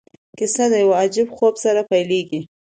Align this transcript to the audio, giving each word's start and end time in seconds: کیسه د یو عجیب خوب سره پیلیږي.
کیسه 0.37 0.65
د 0.71 0.73
یو 0.83 0.91
عجیب 1.01 1.27
خوب 1.37 1.53
سره 1.63 1.81
پیلیږي. 1.89 2.41